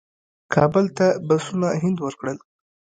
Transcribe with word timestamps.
کابل 0.53 0.85
ته 0.97 1.07
بسونه 1.27 1.67
هند 1.83 1.97
ورکړل. 2.01 2.37